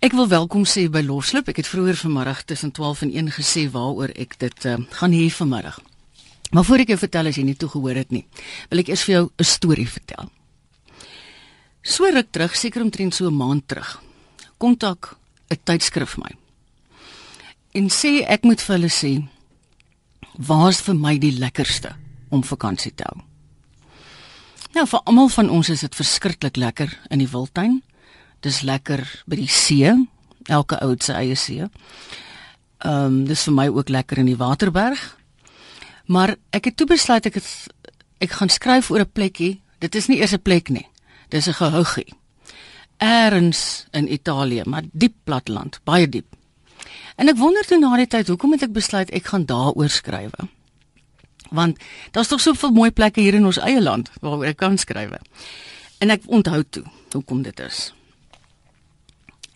[0.00, 1.50] Ek wil welkom sê by Loslip.
[1.52, 5.26] Ek het vroeër vanmiddag tussen 12 en 1 gesê waaroor ek dit uh, gaan hê
[5.28, 5.76] vanmiddag.
[6.56, 8.22] Maar voor ek jou vertel as jy nie toegehoor het nie,
[8.70, 10.30] wil ek eers vir jou 'n storie vertel.
[11.84, 14.00] So ruk terug, seker omtrent so 'n maand terug,
[14.56, 15.18] kontak
[15.52, 16.32] 'n tydskrif my.
[17.76, 19.28] En sê ek moet vir hulle sê
[20.38, 21.92] waar's vir my die lekkerste
[22.30, 23.20] om vakansie te hou.
[24.72, 27.82] Nou vir almal van ons is dit verskriklik lekker in die wildtuin.
[28.40, 29.92] Dis lekker by die see,
[30.48, 31.66] elke ou se eie see.
[32.80, 35.00] Ehm um, dis vir my ook lekker in die Waterberg.
[36.10, 37.48] Maar ek het toe besluit ek het
[38.20, 39.60] ek gaan skryf oor 'n plekkie.
[39.78, 40.88] Dit is nie eers 'n plek nie.
[41.28, 42.14] Dis 'n gehougie.
[42.96, 46.36] Erns in Italië, maar diep platland, baie diep.
[47.16, 50.30] En ek wonder toe na die tyd, hoekom het ek besluit ek gaan daaroor skryf?
[51.50, 51.78] Want
[52.10, 55.10] daar's tog soveel mooi plekke hier in ons eie land waaroor ek kan skryf.
[55.98, 57.92] En ek onthou toe hoekom dit is.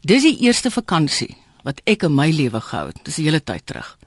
[0.05, 1.31] Dis die eerste vakansie
[1.65, 2.99] wat ek in my lewe gehou het.
[3.05, 3.99] Dis 'n hele tyd terug.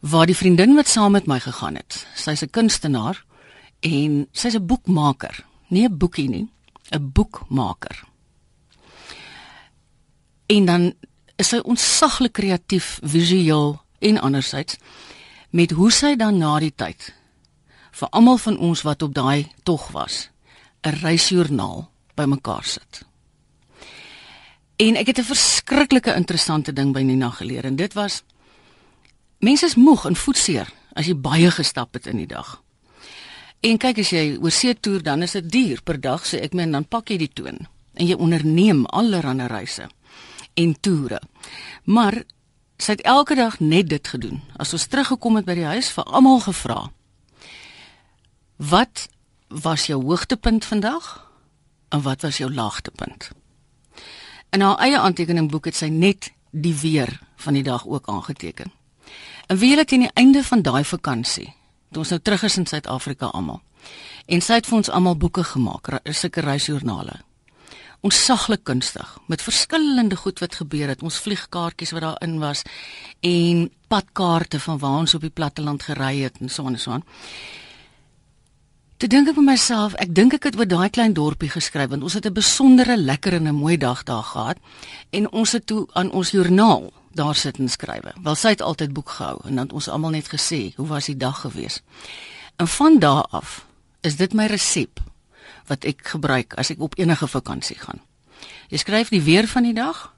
[0.00, 3.24] Waar die vriendin wat saam met my gegaan het, sy's 'n kunstenaar
[3.80, 5.44] en sy's 'n boekmaker.
[5.68, 6.48] Nie 'n boekie nie,
[6.90, 8.04] 'n boekmaker.
[10.46, 10.92] En dan
[11.36, 14.76] is sy ontsaglik kreatief, visueel en andersins
[15.50, 17.14] met hoe sy dan na die tyd
[17.90, 20.30] vir almal van ons wat op daai tog was,
[20.82, 23.11] 'n reisjoernaal bymekaar sit.
[24.76, 28.22] En ek het 'n verskriklike interessante ding by Nina geleer en dit was
[29.38, 32.62] mense is moeg en voetseer as jy baie gestap het in die dag.
[33.60, 36.52] En kyk as jy oor see toer dan is dit duur per dag sê ek
[36.52, 37.58] men dan pak jy die toon
[37.94, 39.88] en jy onderneem allerlei reise
[40.54, 41.20] en toere.
[41.84, 42.22] Maar
[42.76, 44.40] sy het elke dag net dit gedoen.
[44.56, 46.90] As ons teruggekom het by die huis vir almal gevra.
[48.56, 49.08] Wat
[49.48, 51.30] was jou hoogtepunt vandag?
[51.88, 53.30] En wat was jou laagtepunt?
[54.52, 58.72] In haar eie aantekeningboek het sy net die weer van die dag ook aangeteken.
[59.46, 61.54] En wie het aan die einde van daai vakansie,
[61.90, 63.62] toe ons nou terug is in Suid-Afrika almal.
[64.26, 67.22] En sy het vir ons almal boeke gemaak, sulke reisjoernale
[68.02, 71.02] onsaglik kunstig met verskillende goed wat gebeur het.
[71.02, 72.62] Ons vliegkaartjies wat daarin was
[73.20, 77.04] en padkaarte van waar ons op die platteland gery het en so en so aan.
[79.02, 82.04] Toe dink ek vir myself, ek dink ek het oor daai klein dorpie geskryf want
[82.06, 84.58] ons het 'n besondere lekker en 'n mooi dag daar gehad
[85.10, 88.12] en ons het toe aan ons joernaal daar sit en skrywe.
[88.22, 91.06] Wel sy het altyd boek gehou en dan het ons almal net gesê, hoe was
[91.06, 91.82] die dag gewees?
[92.56, 93.66] En van daardie af
[94.00, 95.00] is dit my resep
[95.66, 98.00] wat ek gebruik as ek op enige vakansie gaan.
[98.68, 100.14] Jy skryf die weer van die dag.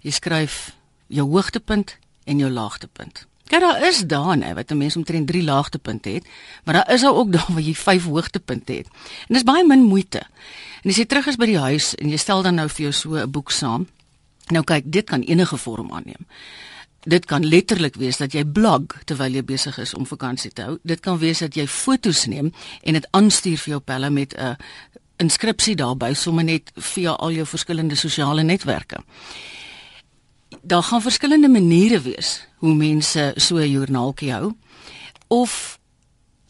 [0.00, 0.72] Jy skryf
[1.06, 3.26] jou hoogtepunt en jou laagtepunt.
[3.48, 6.24] Kyk daar is daar nê wat 'n mens omtrent 3 laagtepunte het,
[6.64, 8.86] maar daar is ook daar waar jy 5 hoogtepunte het.
[9.28, 10.22] En dis baie min moeite.
[10.82, 12.92] En as jy terug is by die huis en jy stel dan nou vir jou
[12.92, 13.86] so 'n boek saam.
[14.48, 16.26] Nou kyk, dit kan enige vorm aanneem.
[17.02, 20.78] Dit kan letterlik wees dat jy blog terwyl jy besig is om vakansie te hou.
[20.82, 24.56] Dit kan wees dat jy foto's neem en dit aanstuur vir jou pelle met 'n
[25.16, 29.02] inskripsie daarby sommer net via al jou verskillende sosiale netwerke.
[30.68, 34.52] Daar gaan verskillende maniere wees hoe mense so 'n joernaaltjie hou
[35.26, 35.78] of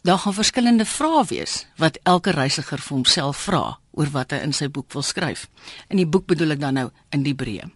[0.01, 4.53] daar gaan verskillende vrae wees wat elke reisiger vir homself vra oor wat hy in
[4.53, 5.47] sy boek wil skryf.
[5.87, 7.69] In die boek bedoel ek dan nou in die breë.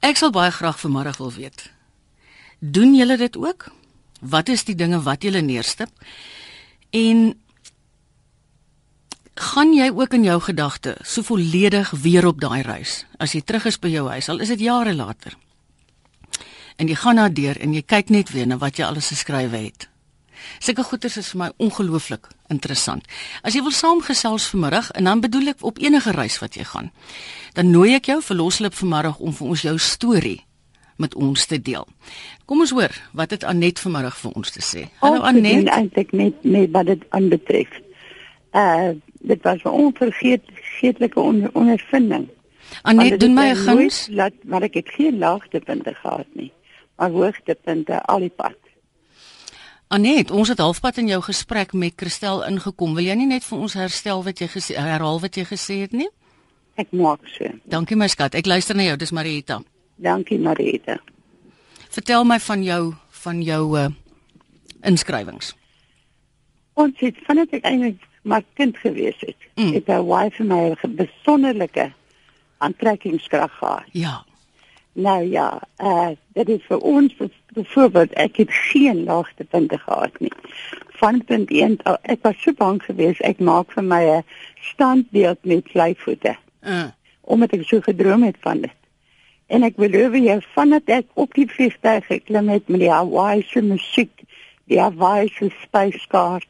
[0.00, 1.70] Ek sal baie graag vanmôre wil weet
[2.58, 3.72] Doen julle dit ook?
[4.20, 5.90] Wat is die dinge wat julle neerstip?
[6.90, 7.40] En
[9.34, 13.64] gaan jy ook in jou gedagte so volledig weer op daai reis as jy terug
[13.66, 15.36] is by jou huis al is dit jare later?
[16.82, 19.58] En jy gaan na deur en jy kyk net weer na wat jy alles geskrywe
[19.68, 19.84] het.
[20.58, 23.04] Sulke goeters is vir my ongelooflik interessant.
[23.46, 26.88] As jy wil saamgesels vanmiddag en dan bedoel ek op enige reis wat jy gaan,
[27.54, 30.40] dan nooi ek jou vir loslip vanmiddag om vir ons jou storie
[30.98, 31.86] met ons te deel.
[32.50, 34.82] Kom ons hoor wat het Anet vanmiddag vir ons te sê.
[35.04, 35.70] Hallo Anet.
[35.70, 37.78] Eintlik net net wat dit aanbetref.
[38.58, 42.26] Uh dit was 'n onvergeetlike on ondervinding.
[42.82, 44.08] Anet, doen my 'n guns.
[44.10, 46.50] Laat maar ek het geen laagtepunte gehad nie.
[47.02, 48.58] Maar hoogtepunte al die pad.
[49.90, 52.94] Anet, ons het halfpad in jou gesprek met Christel ingekom.
[52.94, 55.96] Wil jy nie net vir ons herstel wat jy gesê herhaal wat jy gesê het
[55.98, 56.06] nie?
[56.78, 57.50] Ek maak so.
[57.66, 58.38] Dankie my skat.
[58.38, 58.94] Ek luister na jou.
[59.02, 59.58] Dis Marita.
[59.98, 61.00] Dankie Marita.
[61.90, 62.80] Vertel my van jou
[63.24, 63.90] van jou uh
[64.86, 65.52] inskrywings.
[66.78, 69.74] Ons het vandat ek eintlik maar kind gewees het, mm.
[69.74, 71.92] het 'n wife my 'n besonderlike
[72.58, 73.90] aantrekkingskrag gehad.
[73.92, 74.22] Ja.
[74.92, 77.14] Nou ja, uh dit is vir ons
[77.52, 80.32] byvoorbeeld ek het geen laagtepunte gehad nie.
[81.00, 84.24] Van punt 1 ek was so bang geweest ek maak vir my 'n
[84.60, 86.36] standbeeld met vleivoete.
[86.60, 86.90] Uh.
[87.20, 88.82] Omdat ek so gedroom het van dit
[89.52, 93.60] En ek beloof jou vandat ek op die vliegtuig geklim het met die Hawaii se
[93.60, 94.22] musiek,
[94.70, 96.48] die Hawaii se spyskaart,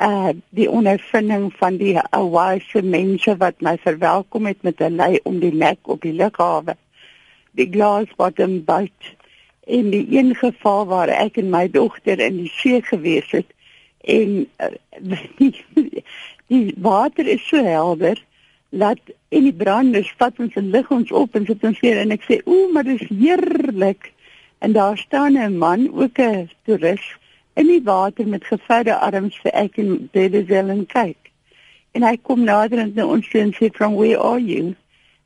[0.00, 5.20] uh die ondervinding van die Hawaii se mense wat my verwelkom het met 'n lei
[5.28, 6.76] om die nek op die lughawe.
[7.58, 9.14] Die glaasbottom boat
[9.66, 13.46] in die een geval waar ek en my dogter in die see gewees het
[14.02, 14.72] en uh,
[15.38, 15.52] die,
[16.52, 18.18] die water is so helder
[18.72, 22.14] laat en die branders vat ons en lig ons op en sit ons weer en
[22.16, 24.12] ek sê ooh maar dis heerlik.
[24.62, 27.18] En daar staan 'n man ook 'n toerist
[27.54, 31.18] in die water met gevoude arms vir ek en Dedesel en kyk.
[31.92, 34.74] En hy kom nader en ons sê from where are you?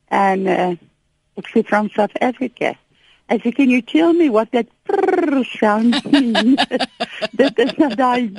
[0.09, 0.75] And uh,
[1.45, 2.75] sê from South Africa
[3.29, 4.67] I said, can you tell me what that
[5.59, 6.61] sound means?
[7.35, 8.31] dit is nou daai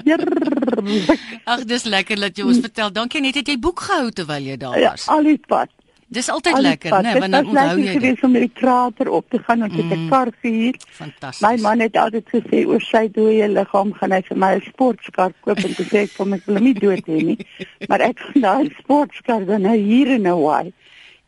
[1.44, 2.92] Ag, dis lekker dat jy ons vertel.
[2.96, 5.04] Dankie net het jy boek gehou terwyl jy daar ja, was.
[5.04, 5.74] Ja, al die pad.
[6.08, 7.96] Dis altyd al lekker, né, nee, want dan onthou jy.
[7.98, 10.78] Ek het om die krater op te gaan en mm, 'n kar gehuur.
[10.96, 11.44] Fantasties.
[11.44, 15.36] My man het altyd gesê oor sy dooie liggaam gaan hy vir my 'n sportkar
[15.44, 17.38] koop en gesê ek kom ek wil hom nie dood hê nie,
[17.92, 20.72] maar ek gaan daai sportkar dan nou hier in Hawaii.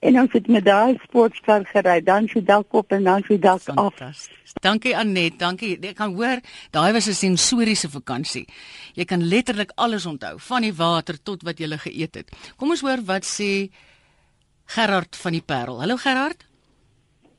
[0.01, 3.67] En ons het met daai sportkar gery, dan sy dalk op en dan sy dalk
[3.77, 3.99] af.
[4.65, 5.75] Dankie Anet, dankie.
[5.77, 6.41] Ek kan hoor,
[6.73, 8.47] daai was 'n sensoriese vakansie.
[8.95, 12.29] Jy kan letterlik alles onthou, van die water tot wat jy geëet het.
[12.57, 13.69] Kom ons hoor wat sê
[14.65, 15.81] Gerard van die Parel.
[15.81, 16.47] Hallo Gerard.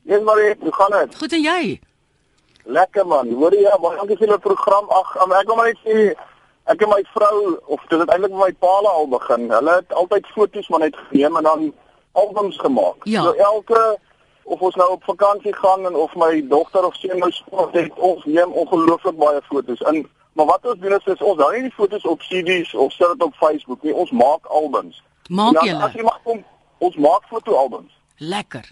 [0.02, 1.16] Ja, maar hoe gaan dit?
[1.16, 1.80] Goed en jy?
[2.64, 3.28] Lekker man.
[3.32, 4.90] Hoor jy, baie dankie vir die program.
[4.90, 6.14] Ag, ek wil maar net sê
[6.64, 9.50] ek en my vrou of dit het eintlik met my pa al begin.
[9.50, 11.72] Hulle het altyd foto's maar net geneem en dan
[12.12, 13.04] albums gemaak.
[13.04, 13.22] Ja.
[13.22, 13.98] So elke
[14.42, 17.92] of ons nou op vakansie gaan en of my dogter of seun nou sport het,
[17.94, 19.80] ons neem ongelooflik baie foto's.
[19.80, 22.92] En maar wat ons doen is, is ons hou nie die foto's op CD's of
[22.92, 23.94] sit dit op Facebook nie.
[23.94, 25.02] Ons maak albums.
[25.28, 25.74] Maak jy?
[25.76, 26.40] As jy mag kom,
[26.78, 27.92] ons maak fotoalbums.
[28.16, 28.70] Lekker.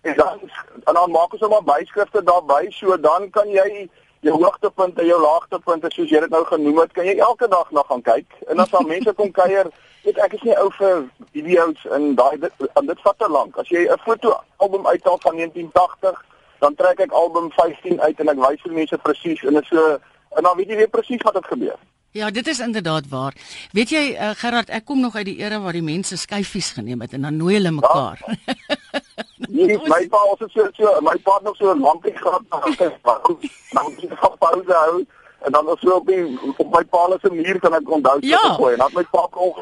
[0.00, 0.50] En dan
[0.84, 3.88] en dan maak ons sommer byskrifte daarby, so dan kan jy
[4.26, 7.84] jou hoogtepunte, jou laagtepunte soos jy dit nou genoem het, kan jy elke dag na
[7.88, 8.38] gaan kyk.
[8.48, 9.70] En as daar mense kom kuier,
[10.06, 11.04] weet ek is nie ou vir
[11.36, 13.58] video's en daai en dit vat te lank.
[13.58, 16.24] As jy 'n foto album uithaal van 1980,
[16.60, 19.98] dan trek ek album 15 uit en ek wys vir mense presies en dit so
[20.36, 21.78] en dan weet jy weer presies wat het gebeur.
[22.16, 23.34] Ja, dit is inderdaad waar.
[23.72, 27.00] Weet jy, uh, Gerard, ek kom nog uit die era waar die mense skyfies geneem
[27.04, 28.24] het en dan nooi hulle mekaar.
[28.24, 29.00] Ja.
[29.48, 32.58] Nee, my pa was so so my pa het nog so 'n lankie gehad na
[32.60, 35.06] dan het hy pauze hou
[35.44, 38.38] en dan was so op die op my pa se muur kan ek onthou ja.
[38.38, 39.54] so gooi en dan my pa kon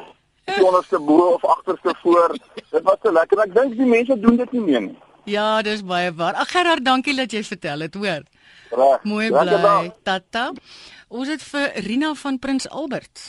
[0.63, 2.37] onderste bo of agterste voor.
[2.71, 3.39] Dit was so lekker.
[3.39, 4.99] Ek dink die mense doen dit nie meer nie.
[5.27, 6.35] Ja, dis baie waar.
[6.39, 8.23] Ag Gerard, dankie dat jy vertel het, hoor.
[8.71, 9.03] Reg.
[9.03, 9.91] Mooi bly.
[10.07, 10.53] Tata.
[11.09, 13.25] Ons het vir Rina van Prins Albert.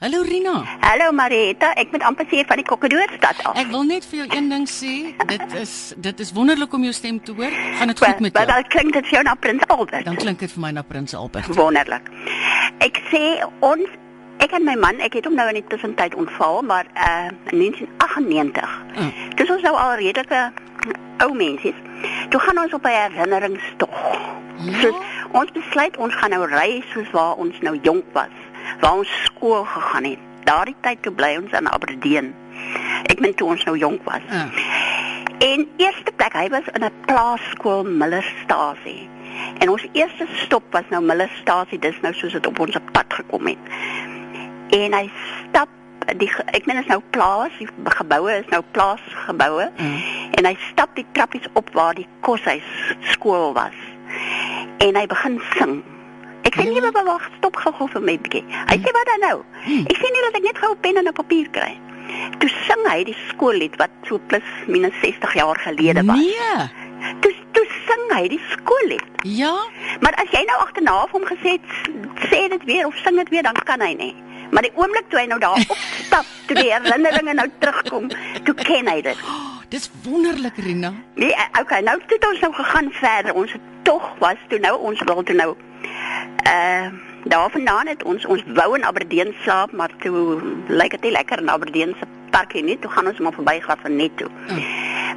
[0.00, 0.62] Hallo Rina.
[0.80, 3.56] Hallo Marita, ek moet amper sê van die Kokkedoorstad af.
[3.58, 4.92] Ek wil net vir jou een ding sê,
[5.26, 7.56] dit is dit is wonderlik om jou stem te hoor.
[7.80, 8.36] Gaan dit goed met jou?
[8.36, 10.06] Maar dan klink dit vir jou na Prins Albert.
[10.06, 11.50] Dan klink dit vir my na Prins Albert.
[11.58, 12.06] Wonderlik.
[12.86, 13.24] Ek sê
[13.58, 13.98] ons
[14.38, 18.78] ek en my man, ek het hom nou in die tussentyd ontval, maar uh 1998.
[18.94, 19.12] Mm.
[19.42, 20.44] Dis ons nou al redelike
[21.26, 21.74] ou mense.
[22.30, 23.98] Toe gaan ons op 'n herinneringstog.
[24.62, 24.78] Ja?
[24.78, 24.94] So
[25.42, 28.46] ons besluit ons gaan nou ry soos waar ons nou jonk was
[28.80, 30.18] waar ons skool gegaan het.
[30.44, 32.34] Daardie tyd toe bly ons in Aberdeen.
[33.08, 34.24] Ek meen toe ons nou jonk was.
[34.28, 34.46] Ja.
[35.38, 39.08] En eerste plek, hy was in 'n plaaskool Millerstasie.
[39.58, 43.46] En ons eerste stop was nou Millerstasie, dis nou soos dit op ons pad gekom
[43.46, 43.58] het.
[44.70, 45.10] En hy
[45.48, 45.68] stap
[46.16, 49.70] die ek meen is nou plaas, die geboue is nou plaasgeboue.
[49.76, 50.00] Mm.
[50.30, 53.76] En hy stap die trappies op waar die koshuis skool was.
[54.78, 55.82] En hy begin sing.
[56.48, 58.40] Ek sê nie maar wag, stop gou vir my bietjie.
[58.70, 59.36] Hy sê wat dan nou?
[59.84, 61.74] Ek sê nie dat ek net gou pen en 'n papier kry.
[62.40, 66.16] Toe sing hy die skoollied wat so plus minus 60 jaar gelede was.
[66.16, 67.12] Nee.
[67.20, 69.04] Toe toe sing hy die skoollied.
[69.24, 69.54] Ja.
[70.00, 71.68] Maar as jy nou agterna hom gesê het
[72.30, 74.14] sê dit weer of sing dit weer dan kan hy nie.
[74.50, 78.08] Maar die oomblik toe hy nou daar opstap, toe die herinneringe nou terugkom,
[78.44, 79.24] toe ken hy dit.
[79.58, 80.94] Oh, dis wonderlik, Rina.
[81.20, 83.34] Nee, okay, nou het ons nou gegaan verder.
[83.36, 83.52] Ons
[83.84, 85.50] tog was toe nou ons wil toe nou
[86.46, 91.38] uh daarvandaan het ons ons wou in Aberdeen slaap, maar toe lyk dit nie lekker
[91.38, 92.78] in Aberdeen se parkie nie.
[92.78, 94.28] Toe gaan ons maar verby gaan van net toe.
[94.48, 94.62] Mm.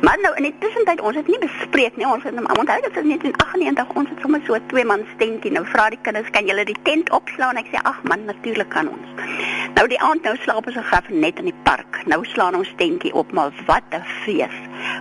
[0.01, 2.07] Maar nou in die tussentyd ons het nie bespreek nie.
[2.07, 5.03] Ons het nou onthou dit is net in 98 ons het sommer so twee man
[5.17, 5.51] tentie.
[5.51, 7.59] Nou vra die kinders kan julle die tent opslaan?
[7.61, 9.27] Ek sê ag man, natuurlik kan ons.
[9.75, 12.01] Nou die aand nou slaap ons gaf net in die park.
[12.09, 14.57] Nou slaan ons tentjie op, maar wat 'n fees.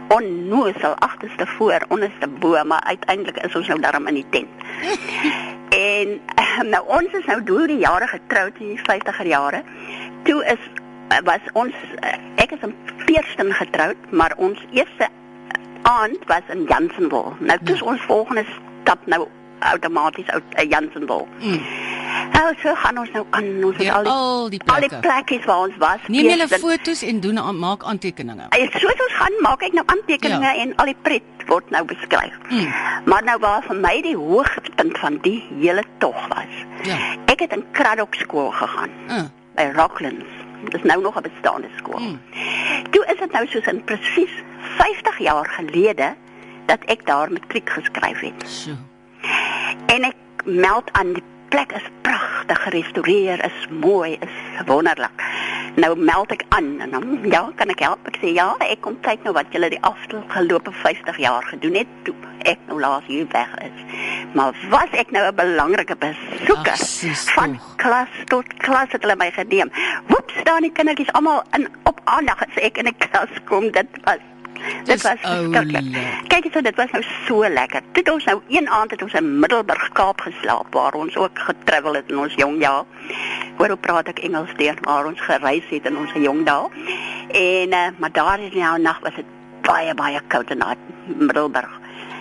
[0.08, 5.58] Onnoosel agterste voor, onderste bo, maar uiteindelik is ons nou daarom in die tent.
[5.70, 6.20] En
[6.70, 9.62] nou ons is nou deur die jare getroud in die 50er jare.
[10.24, 10.58] Toe is
[11.26, 11.74] was ons
[12.38, 12.74] ek is in
[13.06, 15.08] Peerston getroud, maar ons eerste
[15.82, 17.34] aand was in Jansenwil.
[17.38, 17.84] Nou dis Ja.
[17.84, 18.44] ons volgende
[18.82, 19.26] stap nou
[19.58, 21.28] outomaties uit uh, Jansenwil.
[21.40, 21.60] Mm.
[22.32, 25.00] Nou so gaan ons nou aan ons Ja, al die al die al die plekke.
[25.00, 26.00] plekkies waar ons was.
[26.06, 28.46] Neem julle foto's en doen maak aantekeninge.
[28.78, 30.62] Soos ons gaan maak ek nou aantekeninge ja.
[30.62, 32.36] en al die pret word nou beskryf.
[32.48, 32.72] Mm.
[33.10, 36.54] Maar nou waar vir my die hoogtepunt van die hele tog was.
[36.88, 36.96] Ja.
[37.32, 39.24] Ek het in Kraddock skool gegaan Uh,
[39.58, 40.30] by Rocklands.
[40.70, 41.98] Dis nou nog 'n bestaande skool.
[41.98, 42.20] Mm.
[42.90, 44.34] Toe is dit nou soos in presies
[44.78, 46.14] 50 jaar gelede
[46.66, 48.42] dat ek daar matriek geskryf het.
[48.46, 48.70] so.
[49.86, 50.14] En ek
[50.44, 55.22] meld aan die plek is pragtig gerestoreer, is mooi, is wonderlik.
[55.76, 58.08] Nou meld ek aan en dan ja, kan ek help?
[58.10, 61.92] Ek sê ja, ek kom kyk nou wat julle die afgelope 50 jaar gedoen het
[62.04, 62.14] toe
[62.48, 63.84] ek nou laas hier weg is.
[64.34, 66.72] Maar was ek nou 'n belangrike besoeker?
[66.72, 67.76] Ag, sis, Van tog.
[67.76, 69.70] klas tot klas het hulle my geneem.
[70.06, 73.70] Woep, staan die kindertjies almal in op aandag as ek in die klas kom.
[73.70, 74.18] Dit was
[74.84, 75.74] dit was verskriklik.
[75.76, 76.26] oulik.
[76.26, 77.80] Kyk eens, dit was nou so lekker.
[77.80, 81.38] Toe het ons nou een aand het ons in Middelburg Kaap geslaap waar ons ook
[81.38, 82.84] getravel het in ons jong jaar.
[83.56, 86.68] Hoor hoe praat ek Engels deur waar ons gereis het in ons jong dae.
[87.28, 90.62] En uh, maar daar is nou nag was dit baie baie koud in
[91.04, 91.78] Middelburg.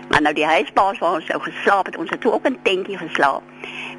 [0.09, 2.97] Maar nou die huisbaas waar ons nou geslaap het, ons het toe ook in tentjie
[2.97, 3.43] geslaap.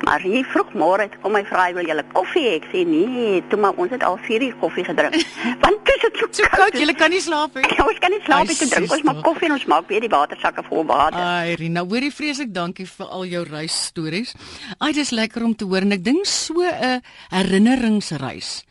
[0.04, 2.54] Maar hier vroegmôre het kom my vra wil julle koffie hê?
[2.60, 5.16] Ek sê nee, toe maar ons het al 4 uur koffie gedrink.
[5.64, 7.66] Want dit is so So koud, julle kan nie slaap nie.
[7.80, 9.24] Ja, ons kan nie slaap nie, toe drink ons maar tog.
[9.28, 11.18] koffie en ons maak weer die watersakke vol water.
[11.20, 14.34] Ai, Rina, hoorie vreeslik dankie vir al jou reisstories.
[14.78, 17.00] Ai, dis lekker om te hoor en ek dink so 'n
[17.34, 18.62] herinneringsreis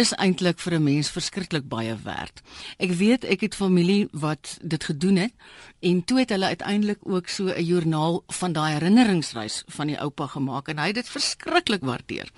[0.00, 2.40] is eintlik vir 'n mens verskriklik baie werd.
[2.78, 5.32] Ek weet ek het familie wat dit gedoen het
[5.80, 10.26] en toe het hulle uiteindelik ook so 'n joernaal van daai herinneringsreis van die oupa
[10.26, 12.30] gemaak en hy het dit verskriklik waardeer.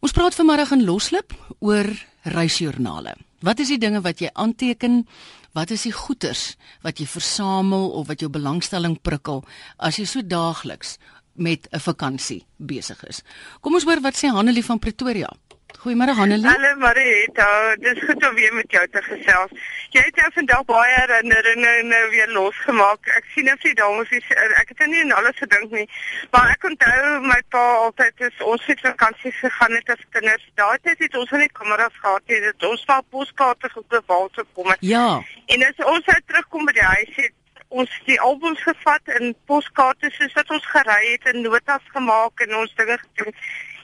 [0.00, 1.86] Ons praat vanmiddag in Loslip oor
[2.22, 3.16] reisjoernale.
[3.40, 5.06] Wat is die dinge wat jy aanteken?
[5.52, 9.44] Wat is die goeders wat jy versamel of wat jou belangstelling prikkel
[9.76, 10.98] as jy so daagliks
[11.34, 13.22] met 'n vakansie besig is?
[13.60, 15.28] Kom ons hoor wat sê Hanelie van Pretoria.
[15.74, 16.46] Goeiemôre Hanelie.
[16.46, 19.50] Hallo Marita, dis goed om weer met jou te gesels.
[19.90, 23.10] Jy het jou vandag baie herinneringe nou weer losgemaak.
[23.18, 24.28] Ek sien of die dames is
[24.62, 25.84] ek het nie aan alles gedink nie,
[26.30, 30.46] maar ek onthou my pa altyd as ons het vakansie gegaan het as kinders.
[30.62, 32.40] Daai tyd het ons nie kameras gehad nie.
[32.46, 34.70] Dit ons wou poskaarte gekoop waar te kom.
[34.70, 34.86] het.
[34.86, 35.08] Ja.
[35.46, 37.34] En as ons uit terugkom by die huis het
[37.68, 42.54] ons die albums gevat en poskaarte soos wat ons gery het en notas gemaak en
[42.62, 43.34] ons dinge gedoen.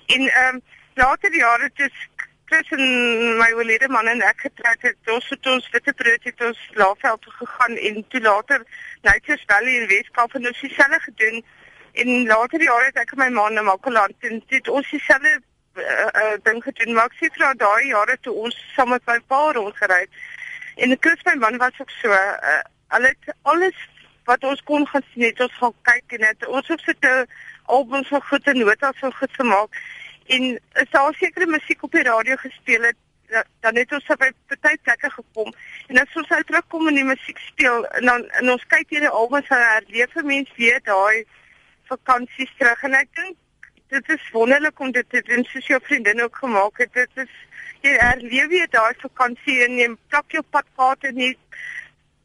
[0.07, 0.63] En ehm um,
[0.95, 1.91] later jare toe
[2.45, 2.83] Chris en
[3.39, 7.23] my oulede man en ek getroud het, ons het ons witte brood het ons Laagveld
[7.23, 8.67] toe gegaan en toe later
[9.03, 11.45] Nature's Valley in Weskaap en ons dieselfde gedoen.
[11.93, 15.33] En later jare het ek en my man na Makkeland en toe het ons dieselfde
[15.39, 15.83] uh,
[16.23, 16.95] uh, ding gedoen.
[16.95, 20.23] Maar ek sê vir daai jare toe ons saam met my pa rondgery het
[20.75, 23.89] En Chris my man was ook so, uh, hulle het alles
[24.25, 27.27] wat ons kon gaan sien, het ons gaan kyk en het ons het sit 'n
[27.65, 29.71] albums van goed en notas van goed gemaak.
[30.27, 32.97] En as daar sekere musiek op die radio gespeel het,
[33.29, 35.53] da- dan het ons by party plekke gekom.
[35.89, 39.09] En as ons uit terugkom en die musiek speel en dan en ons kyk hierdie
[39.09, 41.25] albums en herleef 'n mens weer daai
[41.89, 43.37] vakansies terug en ek dink
[43.89, 46.93] dit is wonderlik om dit te doen soos jou vriendin ook gemaak het.
[46.93, 47.33] Dit is
[47.83, 51.37] jy herleef weer daai vakansie en jy plak jou padkaart en jy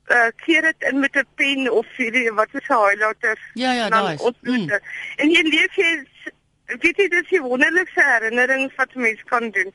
[0.07, 3.37] uh keer dit in met 'n pen of hierdie wat is 'n highlighter.
[3.53, 4.21] Ja, ja, is.
[4.21, 4.79] ontmoet.
[5.15, 6.05] En jy leef jy
[6.67, 9.73] weet jy dis die wonderlikste herinnerings wat 'n mens kan doen.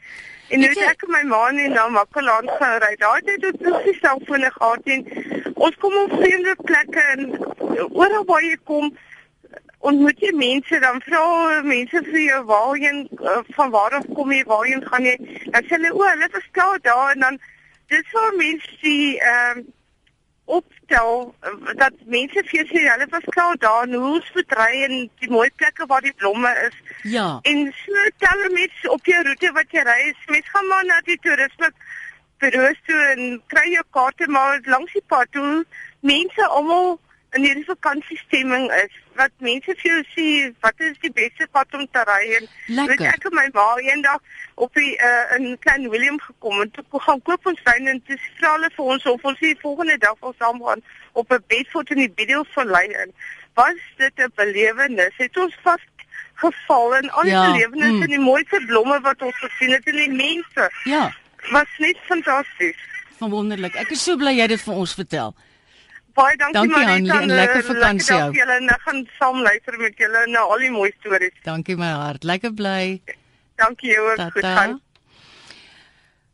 [0.49, 2.97] En nou het ek en my ma in na Makkeland gery.
[2.97, 5.07] Daai tyd het ons nie selfone gehad en
[5.55, 7.21] ons kom op vreemde plekke en
[7.93, 8.97] oral waar jy kom
[9.79, 14.45] ontmoet jy mense dan vra mense vir jou waarheen uh, van waar af kom jy
[14.47, 15.17] waarheen gaan jy
[15.51, 17.39] dan sê hulle o hulle klaar daar en dan
[17.91, 19.82] dis waar mense die ehm opstel
[21.47, 24.83] uh, dat mense vir jou sê hulle was klaar daar en hoe ons moet ry
[24.87, 26.77] en die mooi plekke waar die blomme is.
[27.03, 27.39] Ja.
[27.43, 30.01] en so tel mense op jou roete wat jy ry
[30.35, 31.71] mens gaan maar na die toerisme
[32.43, 35.65] bureaus toe en kry jou kaarte maar langs die pad toe.
[36.01, 36.99] Mense almal
[37.37, 40.27] in hierdie vakansiestemming is wat mense vir jou sê
[40.61, 42.91] wat is die beste pad om te ry en Lekker.
[42.91, 44.21] weet ek en my ma eendag
[44.55, 48.19] op die uh, in Klein Willem gekom en toe gaan koop ons wyn en toe
[48.39, 51.91] vra hulle vir ons of ons die volgende dag wil saam gaan op 'n Bedford
[51.91, 53.13] in die Beedel vallei in
[53.55, 55.81] was dit 'n belewenis het ons vas
[56.35, 58.03] geval en al die Ja, belewennisse mm.
[58.03, 61.13] en die mooiste blomme wat ons gesien het en die mense Ja.
[61.51, 62.77] was net fantasties.
[63.19, 63.75] Van wonderlik.
[63.75, 65.35] Ek is so bly jy dit vir ons vertel.
[66.15, 68.31] Baie dankie, Dankie, Marita, Hanlie, en eh, lekker vakansie dag jou.
[68.31, 71.37] vir Julle en ek gaan saam luister met julle na al die mooi stories.
[71.47, 72.25] Dankie my hart.
[72.29, 73.01] Lekker bly.
[73.63, 74.25] Dankie jou ook.
[74.37, 74.81] Goed gaan.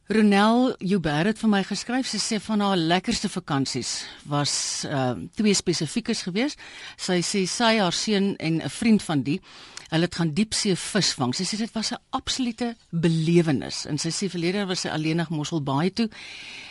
[0.08, 3.90] Ronel Joubert het vir my geskryf sy sê van haar lekkerste vakansies
[4.25, 4.52] was
[4.88, 6.62] uh twee spesifiekes geweest.
[6.97, 9.40] Sy sê sy haar seun en 'n vriend van die
[9.88, 11.35] Hulle het gaan diepsee visvang.
[11.35, 13.87] Sy sê dit was 'n absolute belewenis.
[13.87, 16.09] En sy sê verlede was sy alleenig Mosselbaai toe.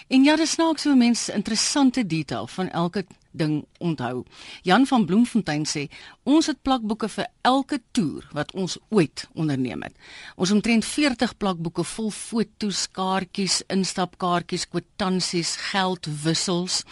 [0.07, 4.23] En ja, dis snaaks hoe mense interessante detail van elke ding onthou.
[4.61, 5.87] Jan van Bloemfontein sê
[6.23, 9.95] ons het plakboeke vir elke toer wat ons ooit onderneem het.
[10.35, 16.83] Ons omtrent 40 plakboeke vol foto's, kaartjies, instapkaartjies, kwitansies, geldwissels.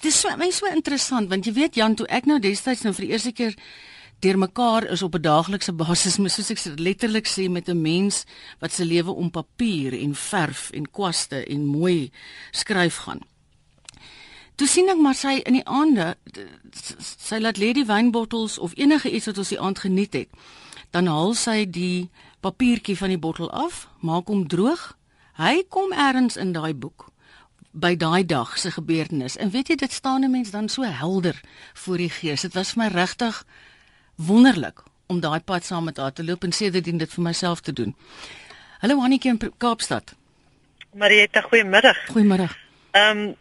[0.00, 3.06] Dit is so, so interessant want jy weet Jan, toe ek nou destyds nou vir
[3.06, 3.56] die eerste keer
[4.20, 8.24] deurmekaar is op 'n daaglikse basis, maar soos ek letterlik sê met 'n mens
[8.58, 12.10] wat se lewe om papier en verf en kwaste en mooi
[12.50, 13.20] skryf gaan.
[14.54, 16.16] Toe sien ek maar sy in die aande
[17.16, 20.28] sy laat lê die wynbottels of enige iets wat ons die aand geniet het.
[20.90, 22.10] Dan haal sy die
[22.40, 24.98] papiertjie van die bottel af, maak hom droog.
[25.40, 27.08] Hy kom ergens in daai boek
[27.70, 29.36] by daai dag se gebeurtenis.
[29.36, 31.40] En weet jy dit staan 'n mens dan so helder
[31.74, 32.40] voor die gees.
[32.40, 33.44] Dit was vir my regtig
[34.26, 37.72] wonderlik om daai pad saam met haar te loop en sedertdien dit vir myself te
[37.72, 37.94] doen.
[38.80, 40.14] Hallo Annetjie in Kaapstad.
[40.94, 42.06] Marieta, goeiemiddag.
[42.06, 42.56] Goeiemiddag.
[42.90, 43.36] Ehm um,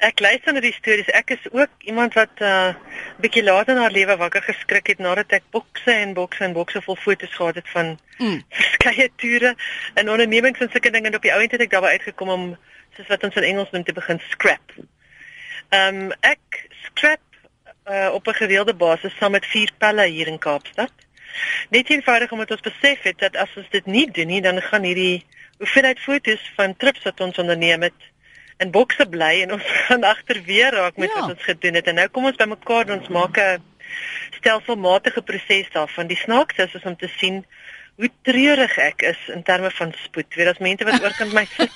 [0.00, 1.08] ek luister na die stories.
[1.12, 2.74] Ek is ook iemand wat 'n uh,
[3.20, 6.80] bietjie later in haar lewe wakker geskrik het nadat ek bokse en bokse en bokse
[6.82, 8.40] vol foto's gehad het van mm.
[8.60, 9.54] verskeie toere
[9.94, 12.56] en ondernemings en sulke dinge en op die ou end het ek daarby uitgekom om
[12.96, 14.72] soos wat ons in Engels noem te begin scrap.
[15.68, 17.29] Ehm um, ek scrap
[17.90, 20.92] uh, op 'n gereelde basis saam met vier pelle hier in Kaapstad.
[21.70, 24.82] Net eenvoudig omdat ons besef het dat as ons dit nie doen nie, dan gaan
[24.82, 25.24] hierdie
[25.58, 28.00] hoeveelheid foto's van trips wat ons onderneem het
[28.58, 31.20] in bokse bly en ons gaan agterweer raak met ja.
[31.20, 31.86] wat ons gedoen het.
[31.86, 33.62] En nou kom ons bymekaar en ons maak 'n
[34.38, 36.06] stelselmatige proses daarvan.
[36.06, 37.44] Die snaakste is om te sien
[37.96, 40.34] hoe treurig ek is in terme van spoed.
[40.34, 41.70] Weet as mense wat oorkant my sit.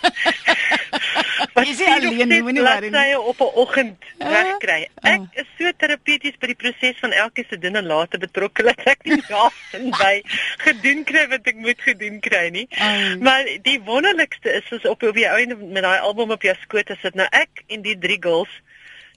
[1.54, 3.18] Wat is alleen nie moenie worry nie.
[3.18, 4.88] op 'n oggend uh, regkry.
[5.02, 5.40] Ek uh.
[5.40, 9.23] is so terapeuties by die proses van elke se dinge later betrokke dat ek nie
[9.28, 10.22] daarin by
[10.66, 12.66] gedoen kry wat ek moet gedoen kry nie.
[12.70, 13.14] Uh.
[13.22, 16.90] Maar die wonderlikste is as op op die en met daai album op jou skoot
[16.90, 18.50] as dit nou ek en die drie girls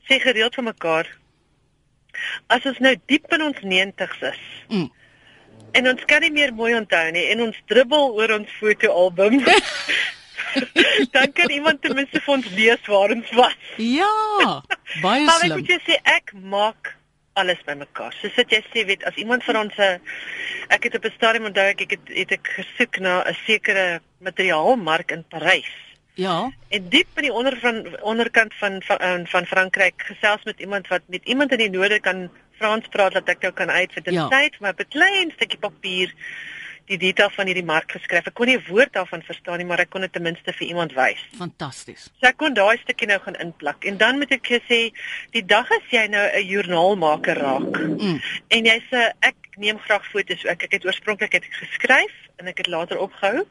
[0.10, 1.10] sê gereeld vir mekaar
[2.54, 4.46] as ons nou diep in ons 90's is.
[4.70, 4.90] Mm
[5.72, 9.42] En ons kan nie meer mooi onthou nie en ons dribbel oor ons fotoalbum.
[11.16, 13.58] Dan kan iemand ten minste vir ons lees waar ons was.
[13.78, 14.14] Ja,
[15.02, 15.26] baie slim.
[15.26, 16.94] Maar ek moet jou sê ek maak
[17.38, 18.16] alles bymekaar.
[18.18, 20.00] So sit jy sê weet as iemand van ons 'n
[20.74, 25.12] ek het op 'n stadium onthou ek het het ek gesoek na 'n sekere materiaalmark
[25.12, 25.74] in Parys.
[26.18, 26.50] Ja.
[26.70, 31.02] En diep in die onder van onderkant van van, van Frankryk gesels met iemand wat
[31.08, 34.06] met iemand in die noorde kan Frans praat dat ek jou kan uitvind.
[34.06, 34.28] Dit ja.
[34.32, 36.14] sê maar 'n klein stukkie papier
[36.88, 38.30] die detail van hierdie mark geskryf.
[38.30, 40.68] Ek kon nie 'n woord daarvan verstaan nie, maar ek kon dit ten minste vir
[40.68, 41.22] iemand wys.
[41.38, 42.10] Fantasties.
[42.20, 43.86] So ek kon daai stukkie nou gaan inplak.
[43.86, 44.92] En dan moet ek sê,
[45.32, 48.22] die dag as jy nou 'n joernaalmaker raak mm.
[48.48, 50.46] en jy sê ek neem graag foto's.
[50.46, 53.46] Ek ek het oorspronklik het ek geskryf en ek het later opgehou.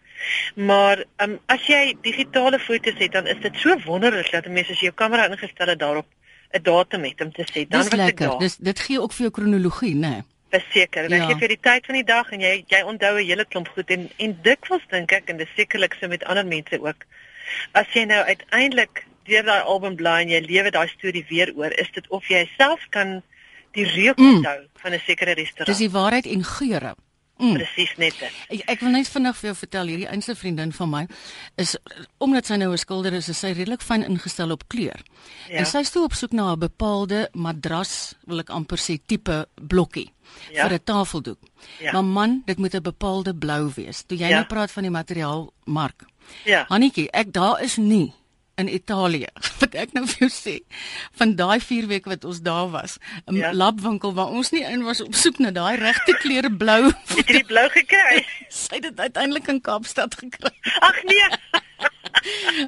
[0.54, 4.70] Maar um, as jy digitale foto's het, dan is dit so wonderlik dat 'n mens
[4.70, 6.06] as jy jou kamera ingestel het daarop
[6.54, 8.38] 'n datum het om te sê dan was ek daar.
[8.38, 10.08] Dis dit gee ook vir jou kronologie, né?
[10.08, 10.22] Nee.
[10.50, 11.26] Verseker, dit ja.
[11.26, 13.90] gee vir die tyd van die dag en jy jy onthou 'n hele klomp goed
[13.90, 17.06] en en dikwels dink ek en dis sekerlik so met ander mense ook.
[17.72, 21.72] As jy nou uiteindelik deur daai album bly en jy lewe daai storie weer oor,
[21.74, 23.22] is dit of jy self kan
[23.72, 24.36] die reuk mm.
[24.36, 24.68] onthou mm.
[24.82, 25.66] van 'n sekere restaurant.
[25.66, 26.94] Dis die waarheid en geure.
[27.36, 27.58] Mm.
[27.58, 28.36] Presies net dit.
[28.48, 31.02] Ek, ek wil net vinnig vir jou vertel hierdie eenste vriendin van my
[31.60, 31.74] is
[32.24, 35.02] omdat sy nou 'n skilder is, is sy redelik fyn ingestel op kleur.
[35.48, 35.58] Ja.
[35.60, 39.48] En sy is toe op soek na 'n bepaalde madras, wil ek amper sê tipe
[39.60, 40.10] blokkie
[40.52, 40.68] ja.
[40.68, 41.38] vir 'n tafeldoek.
[41.80, 41.92] Ja.
[41.92, 44.04] Maar man, dit moet 'n bepaalde blou wees.
[44.06, 44.36] Toe jy ja.
[44.36, 46.04] nou praat van die materiaal mark.
[46.44, 46.64] Ja.
[46.68, 48.14] Hannetjie, ek daar is nie
[48.56, 49.28] in Italië.
[49.60, 50.54] Wat ek nou vir jou sê,
[51.20, 52.96] van daai 4 weke wat ons daar was,
[53.28, 53.52] 'n ja.
[53.52, 56.92] labwinkel waar ons nie in was op soek na daai regte kleure blou.
[57.16, 58.24] Het jy die blou gekry?
[58.62, 60.54] Sy het dit uiteindelik in Kaapstad gekry.
[60.80, 61.28] Ag nee.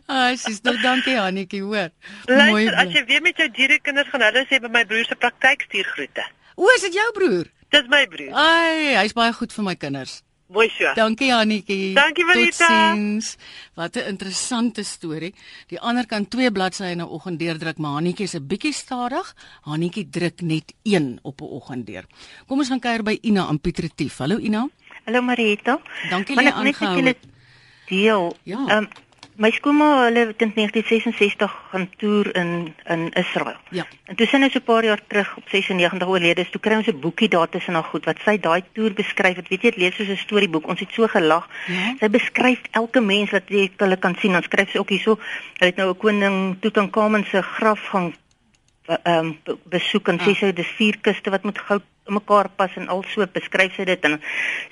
[0.06, 1.88] Ah, sies, nou dankie Annetjie, hoor.
[2.26, 2.68] Luister, Mooi.
[2.68, 5.88] As jy weer met jou dierenkinders gaan, hulle sê by my broer se praktyk stuur
[5.96, 6.24] groete.
[6.54, 7.48] O, is dit jou broer?
[7.72, 8.32] Dis my broer.
[8.36, 10.20] Ai, hy's baie goed vir my kinders.
[10.48, 10.94] Mooi so.
[10.96, 11.92] Dankie Annetjie.
[11.92, 12.64] Dankie Marita.
[12.64, 13.36] Totsiens.
[13.74, 15.34] Wat 'n interessante storie.
[15.68, 19.34] Die ander kan twee bladsye in 'n oggend deurdruk, maar Annetjie is 'n bietjie stadig.
[19.62, 22.04] Annetjie druk net een op 'n oggend deur.
[22.46, 24.16] Kom ons gaan kuier by Ina aan Pietretief.
[24.16, 24.68] Hallo Ina.
[25.04, 25.80] Hallo Marita.
[26.10, 27.18] Dankie dat jy aangehou het.
[27.88, 28.36] Deel.
[28.42, 28.76] Ja.
[28.76, 28.88] Um,
[29.38, 33.60] My skoonma hulle het in 1966 gaan toer in in Israel.
[33.70, 33.84] Ja.
[34.10, 36.74] En toe sy nou so 'n paar jaar terug op 96 oorlede is, toe kry
[36.74, 39.48] ons 'n boekie daar tussen haar goed wat sy daai toer beskryf het.
[39.48, 40.66] Weet jy, dit lees soos 'n storieboek.
[40.66, 41.48] Ons het so gelag.
[41.66, 41.94] Ja.
[42.00, 44.32] Sy beskryf elke mens wat jy hulle kan sien.
[44.32, 45.18] Dan skryf sy ook hierso,
[45.58, 48.14] hulle het nou 'n koning Tutankhamun se graf gaan
[48.88, 52.88] ehm um, besoek en sê sy dis vier kiste wat met goud mekaar pas en
[52.88, 54.18] al so beskryf sy dit en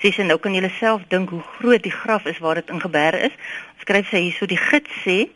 [0.03, 3.29] sê sy nou kan julle self dink hoe groot die graf is waar dit ingeberg
[3.31, 3.35] is.
[3.81, 5.27] Skryf sy hierso die gids sê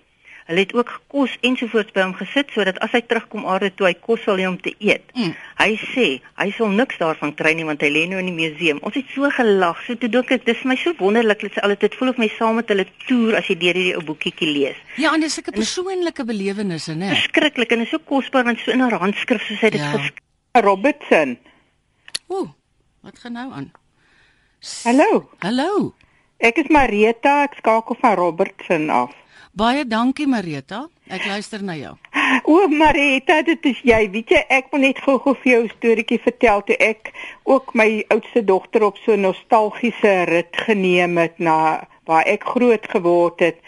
[0.51, 3.93] hulle het ook kos ensovoorts by hom gesit sodat as hy terugkom aarde toe hy
[4.03, 5.05] kos sal hê om te eet.
[5.15, 5.35] Mm.
[5.61, 6.07] Hy sê
[6.41, 8.81] hy sal niks daarvan kry nie want hy lê nou in die museum.
[8.83, 9.79] Ons het so gelag.
[9.87, 12.29] So toe dink ek dis my so wonderlik dat sy altyd dit voel of my
[12.35, 14.81] saam met hulle toer as jy deur hierdie ou boekietjie lees.
[14.99, 17.15] Ja, en dis 'n persoonlike belewennisse, né?
[17.15, 19.93] Verskriklik en is so kosbaar want so in haar handskrif soos hy dit Ja.
[19.93, 21.39] geskryf Robertson.
[22.31, 22.49] Ooh,
[23.01, 23.73] wat gaan nou aan?
[24.83, 25.31] Hallo.
[25.39, 25.95] Hallo.
[26.37, 29.17] Ek is Marita, ek skakel van Robertson af.
[29.51, 30.85] Baie dankie Marita.
[31.11, 31.97] Ek luister na jou.
[32.47, 33.99] O, Marita, dit is jy.
[34.15, 37.11] Weet jy, ek wil net gou-gou vir jou 'n storieetjie vertel toe ek
[37.51, 42.87] ook my oudste dogter op so 'n nostalgiese rit geneem het na waar ek groot
[42.95, 43.59] geword het.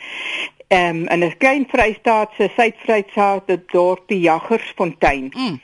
[0.71, 5.35] Ehm in 'n klein Vrystaatse Suid-Vrystaatse dorpie Jaggersfontein.
[5.35, 5.61] Mm.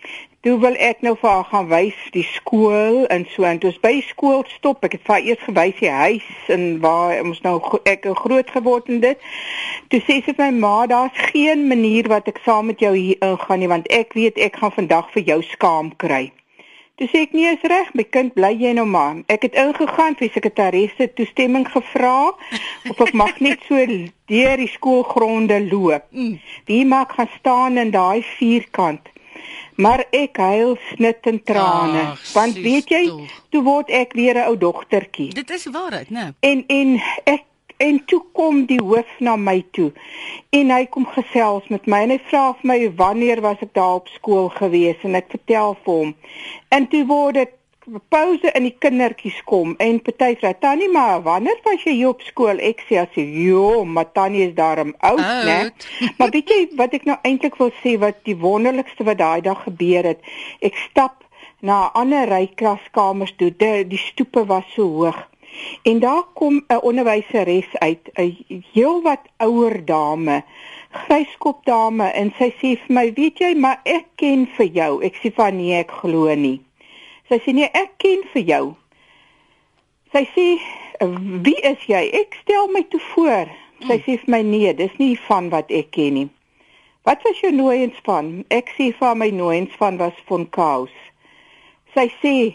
[0.48, 3.80] Toe wil ek nou vir haar gaan wys die skool en so en toe ons
[3.82, 7.52] by skool stop, ek het vir haar eers gewys die huis en waar ons nou
[7.92, 9.26] ek groot geword en dit.
[9.92, 13.20] Toe sê sy vir my ma, daar's geen manier wat ek saam met jou hier
[13.28, 16.22] ingaan nie want ek weet ek gaan vandag vir jou skaam kry.
[16.96, 19.20] Toe sê ek nee, is reg, my kind, bly jy nou maar.
[19.28, 22.16] Ek het ingegaan vir sekretaresse toestemming gevra
[22.88, 23.84] of ek mag net so
[24.32, 26.08] deur die skoolgronde loop.
[26.16, 26.40] Mm.
[26.72, 29.12] Wie mag gaan staan in daai vierkant?
[29.76, 33.34] Maar ek huil snit en trane, Ag, want sis weet jy, tog.
[33.50, 35.32] toe word ek weer 'n ou dogtertjie.
[35.34, 36.34] Dit is waarheid, né?
[36.40, 37.42] En en ek
[37.78, 39.92] en toe kom die hoof na my toe.
[40.50, 43.94] En hy kom gesels met my en hy vra vir my wanneer was ek daar
[43.94, 46.14] op skool gewees en ek vertel vir hom.
[46.68, 47.50] En toe word dit
[48.08, 52.20] pouse in die kindertjies kom en party vra tannie maar wanneer was jy hier op
[52.26, 52.60] skool?
[52.60, 55.46] Ek sê as jo, maar tannie is daarom oud, Oud.
[55.48, 55.70] né?
[56.18, 59.62] Maar weet jy wat ek nou eintlik wil sê wat die wonderlikste wat daai dag
[59.64, 60.20] gebeur het?
[60.60, 61.24] Ek stap
[61.60, 63.50] na 'n ander ry klaskamers toe.
[63.50, 65.18] Die, die stoepe was so hoog.
[65.82, 70.42] En daar kom 'n onderwyseres uit, 'n heelwat ouer dame,
[70.90, 75.14] gryskop dame en sy sê vir my, "Weet jy, maar ek ken vir jou." Ek
[75.14, 76.60] sê van nee, ek glo nie.
[77.28, 78.64] Sy sê nee, ek ken vir jou.
[80.12, 80.46] Sy sê,
[81.44, 83.46] "Wie is jy?" Ek stel my toe voor.
[83.86, 86.28] Sy sê vir my, "Nee, dis nie van wat ek ken nie."
[87.04, 88.44] Wat was jou nooiens van?
[88.48, 90.90] Ek sê vir my nooiens van was van Kaus.
[91.94, 92.54] Sy sê,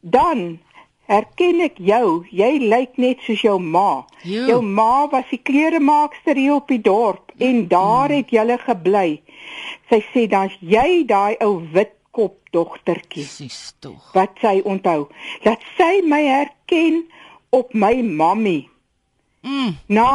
[0.00, 0.58] "Dan
[1.06, 2.24] herken ek jou.
[2.30, 4.04] Jy lyk net soos jou ma.
[4.22, 4.46] Jo.
[4.46, 9.22] Jou ma was die kleremaakster hier op die dorp en daar het julle gebly."
[9.90, 14.10] Sy sê, "Dan's jy daai ou wit kop dogtertjie." Sis tog.
[14.12, 15.06] wat sy onthou.
[15.46, 17.04] Dat sy my herken
[17.54, 18.66] op my mammie.
[19.42, 19.76] Mm.
[19.86, 20.08] Na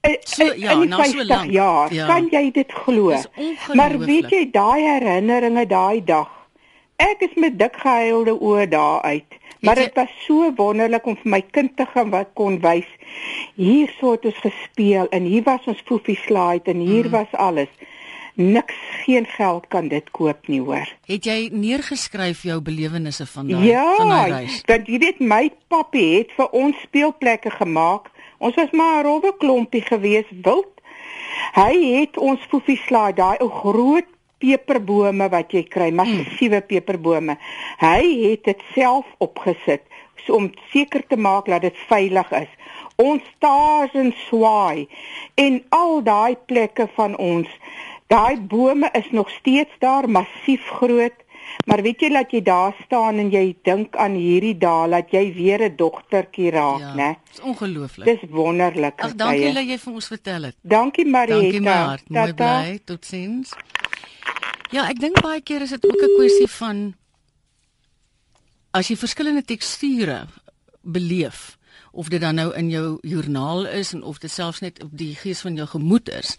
[0.00, 1.50] eh, So, eh, ja, in na so 50 lank.
[1.50, 1.92] jaar.
[1.92, 2.06] Ja.
[2.06, 3.16] Kan jy dit glo?
[3.74, 6.30] Maar weet jy daai herinneringe daai dag.
[6.96, 9.34] Ek is met dik gehuilde oë daar uit.
[9.60, 12.86] Maar dit was so wonderlik om vir my kind te gaan wat kon wys.
[13.58, 17.10] Hier so het ons gespeel en hier was ons foefie slide en hier Mm.
[17.10, 17.68] was alles.
[18.38, 20.86] Niks, geen geld kan dit koop nie, hoor.
[21.10, 24.60] Het jy neergeskryf jou belewennisse van daai Ja, van daai reis?
[24.66, 28.06] want jy weet my pappie het vir ons speelplekke gemaak.
[28.38, 30.70] Ons was maar 'n rowwe klompie gewees, wild.
[31.54, 34.06] Hy het ons foefie slaai, daai ou groot
[34.38, 37.36] peperbome wat jy kry, massiewe peperbome.
[37.80, 39.82] Hy het dit self opgesit
[40.26, 42.48] so om seker te maak dat dit veilig is.
[42.96, 44.88] Ons staars en swaai
[45.34, 47.48] en al daai plekke van ons.
[48.08, 51.16] Daai bome is nog steeds daar, massief groot.
[51.66, 55.32] Maar weet jy dat jy daar staan en jy dink aan hierdie dae dat jy
[55.34, 57.16] weer 'n dogtertjie raak, Ja, né?
[57.30, 58.04] Dis ongelooflik.
[58.04, 59.00] Dis wonderlik.
[59.00, 60.56] Ag, dankie dat jy vir ons vertel het.
[60.62, 61.40] Dankie Marieta.
[61.40, 62.80] Dankie maar, mooi bly.
[62.84, 63.52] Totsiens.
[64.70, 66.94] Ja, ek dink baie keer is dit ook 'n kwessie van
[68.70, 70.26] as jy verskillende teksture
[70.82, 71.56] beleef
[71.92, 75.14] of dit dan nou in jou joernaal is en of dit selfs net op die
[75.14, 76.36] gees van jou gemoed is.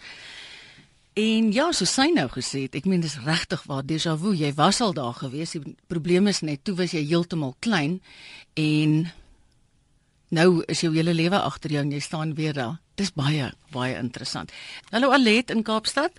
[1.19, 4.51] En ja, so sy nou gesê het, ek meen dis regtig waar déjà vu, jy
[4.55, 5.55] was al daar gewees.
[5.55, 7.97] Die probleem is net toe was jy heeltemal klein
[8.59, 9.09] en
[10.35, 12.77] nou is jou hele lewe agter jou en jy staan weer daar.
[12.99, 14.53] Dis baie baie interessant.
[14.93, 16.15] Hallo Alet in Kaapstad.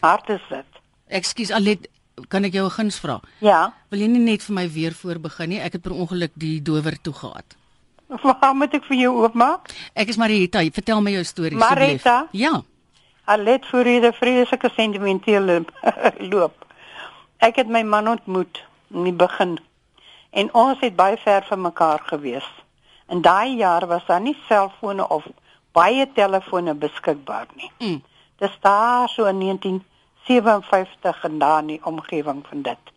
[0.00, 0.80] Hart is dit.
[1.20, 1.86] Ekskuus Alet,
[2.32, 3.20] kan ek jou 'n guns vra?
[3.38, 3.74] Ja.
[3.90, 5.60] Wil jy nie net vir my weer voor begin nie?
[5.60, 7.56] Ek het per ongeluk die dower toe gehad.
[8.22, 9.70] Waar moet ek vir jou oopmaak?
[9.94, 12.28] Ek is Marita, vertel my jou storie Marita?
[12.32, 12.62] Ja.
[13.30, 15.60] Alet voor hierdie vreeslike sentimentele
[16.32, 16.64] loop.
[17.38, 18.58] Ek het my man ontmoet
[18.90, 19.52] in die begin
[20.30, 22.48] en ons het baie ver van mekaar gewees.
[23.06, 25.28] In daai jaar was daar nie selfone of
[25.78, 27.70] baie telefone beskikbaar nie.
[27.78, 28.02] Mm.
[28.42, 32.94] Dis daar so in 1957 en daar in die omgewing van dit.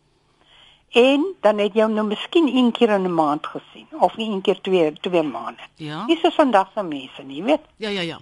[1.06, 4.30] En dan het jy hom nou miskien een keer in 'n maand gesien of nie
[4.30, 5.62] een keer twee twee maande.
[5.74, 6.04] Ja.
[6.06, 7.66] Nie so vandag se mense nie, jy weet.
[7.76, 8.18] Ja, ja, ja.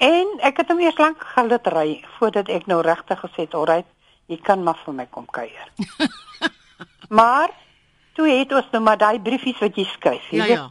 [0.00, 3.88] En ek het hom eers lank gelaat ry voordat ek nou regtig gesê het, "Alright,
[4.26, 5.68] jy kan maar vir my kom kuier."
[7.18, 7.50] maar
[8.14, 10.56] toe het ons nou maar daai briefies wat jy skryf, jy Ja, weet.
[10.56, 10.70] ja.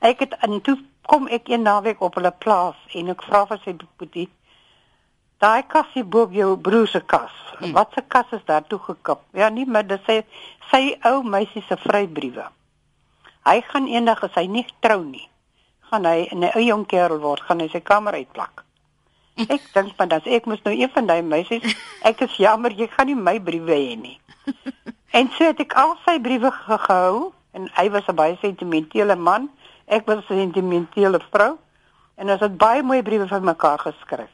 [0.00, 3.60] Ek het en toe kom ek een naweek op hulle plaas en ek vra vir
[3.64, 4.28] sy boetie
[5.38, 7.30] Daai kasie bo op jou broer se kas.
[7.58, 7.72] Hmm.
[7.72, 9.20] Wat se kas is daar toe gekap?
[9.32, 10.24] Ja, nie, maar dit sê
[10.70, 12.48] sy ou meisie se vrybriewe.
[13.46, 15.28] Hy gaan eendag as hy nie trou nie,
[15.90, 18.64] gaan hy 'n ou jong kerel word, gaan hy sy kamer uitplak.
[19.54, 21.62] Ek dink maar dan ek moet nou een van daai meisies,
[22.02, 24.18] ek is jammer, jy gaan nie my briewe hê nie.
[25.18, 29.16] En so het ek al sy briewe ge- gehou en hy was 'n baie sentimentele
[29.16, 29.48] man,
[29.86, 31.56] ek was 'n sentimentele vrou
[32.16, 34.30] en ons het baie mooi briewe vir mekaar geskryf.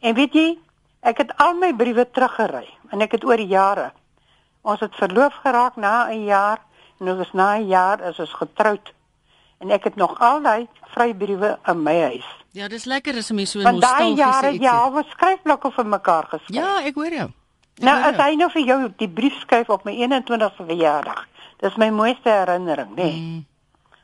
[0.00, 0.58] En weet jy,
[1.02, 3.92] ek het al my briewe teruggery en ek het oor jare.
[4.62, 6.58] Ons het verloof geraak na 'n jaar
[7.00, 8.92] en ons is na 'n jaar is ons getroud.
[9.58, 12.26] En ek het nog al daai vrybriewe in my huis.
[12.52, 14.92] Ja, dis lekker as 'n mens so 'n Want daai jare ja, het.
[14.92, 16.56] was skryfblokke vir mekaar geskryf.
[16.56, 17.28] Ja, ek hoor jou.
[17.76, 21.26] Ek nou hoor as hy nou vir jou die brief skryf op my 21ste verjaardag.
[21.60, 23.02] Dis my mooiste herinnering, nê.
[23.02, 23.20] Nee.
[23.20, 23.44] Mm,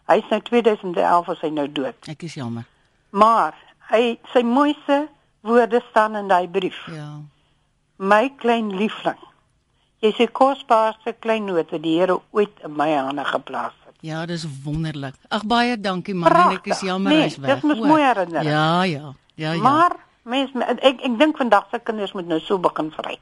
[0.07, 1.95] Hy's nou 2011 as hy nou dood.
[2.09, 2.65] ek is jammer.
[3.11, 3.55] Maar
[3.91, 5.09] hy sy mooiste
[5.41, 6.87] woorde staan in daai brief.
[6.87, 7.21] Ja.
[7.97, 9.19] My klein liefling.
[10.01, 13.80] Jy's die kosbaarste kleinoot wat die Here ooit in my hande geplaas het.
[14.01, 15.15] Ja, dis wonderlik.
[15.29, 17.55] Ag baie dankie man, en ek is jammer Nee, hy's weg.
[17.61, 18.49] dis mos mooi herinnering.
[18.49, 19.13] Ja, ja.
[19.35, 19.63] Ja, ja.
[19.63, 23.19] Maar mens ek ek dink vandag se kinders moet nou so begin vry.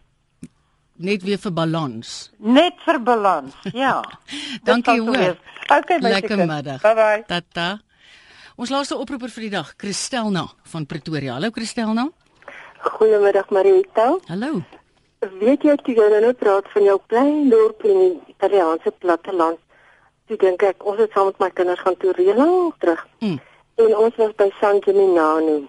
[0.99, 2.31] Net weer vir balans.
[2.38, 3.55] Net vir balans.
[3.73, 4.01] Ja.
[4.69, 5.37] Dankie hoor.
[5.69, 6.83] Okay, my Lekker middag.
[6.83, 7.23] Bye bye.
[7.27, 7.69] Tata.
[8.59, 11.37] Ons laaste oproeper vir die dag, Christelna van Pretoria.
[11.37, 12.09] Hallo Christelna.
[12.83, 14.09] Goeiemiddag Marita.
[14.27, 14.62] Hallo.
[15.38, 19.59] Weet jy toe jy nou praat van jou klein dorp in die Italiaanse platteland?
[20.29, 23.07] Toe dink ek ons het saam met my kinders gaan toer lank terug.
[23.25, 23.38] Mm.
[23.75, 25.62] En ons was by San Gimignano.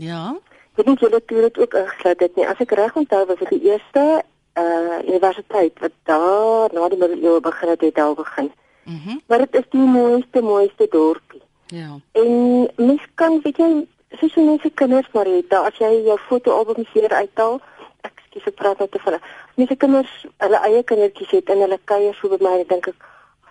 [0.00, 0.36] Ja.
[0.78, 2.46] Ek dink julle toer het ook ingesluit dit nie.
[2.48, 4.22] As ek reg onthou was dit die eerste
[4.58, 8.50] uh universiteit wat daar na die middeleeue begin het, het al begin.
[8.84, 8.96] Mhm.
[9.10, 11.42] Mm Maar dit is die mooiste mooiste dorpie.
[11.66, 11.98] ja.
[12.12, 13.86] En mens kan weet jy
[14.18, 17.60] soos jy mense kinders Marita, as jy jou fotoalbums hier uithaal,
[18.06, 19.22] ek skiet ek praat net te vinnig.
[19.60, 23.06] Mense kinders hulle eie kindertjies het en hulle kuier so by my, dink ek,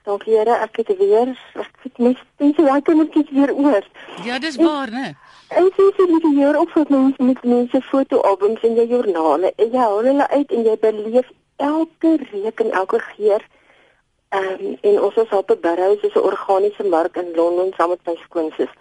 [0.10, 3.84] ag dankie Here, ek het weer ek het mense mense daai kindertjies weer oor.
[4.24, 5.16] Ja, dis waar, né?
[5.50, 9.72] En sê jy die jaar op wat mense met mense fotoalbums en jou joernale en
[9.72, 13.42] jy hou hulle uit en jy beleef elke reuk en elke geur.
[14.30, 17.90] Ehm um, en ons was op 'n Barrows is 'n organiese mark in Londen saam
[17.90, 18.74] met my skoonsis.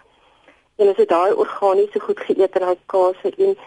[0.77, 3.57] En ons het daai organiese goed geëet en daai kaas en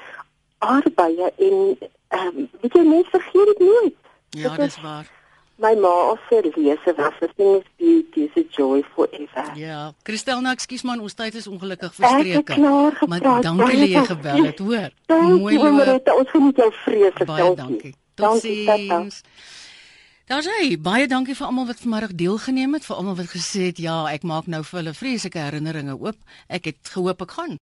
[0.59, 3.95] arbeie en ehm um, weet jy mense vergeet dit nooit.
[4.31, 5.07] Ja, Dit dis is- waar.
[5.63, 9.45] My ma sê lese was the thing is beauty is a joy forever.
[9.55, 12.57] Ja, Christelna, ekskuus man, ons tyd is ongelukkig Ek het verstreke.
[12.59, 14.91] klaar Maar dankie dat jy gebel het, hoor.
[15.07, 16.15] Mooi loop.
[16.19, 17.27] Ons geniet jou vreeslik.
[17.31, 17.95] Baie dankie.
[18.19, 19.23] Totsiens.
[20.31, 20.77] Daar's hy.
[20.81, 24.23] Baie dankie vir almal wat vanmiddag deelgeneem het, vir almal wat gesê het ja, ek
[24.27, 26.19] maak nou vir hulle vreeslike herinneringe oop.
[26.49, 27.59] Ek het gehoop ek gaan